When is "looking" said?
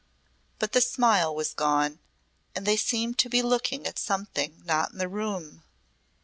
3.43-3.85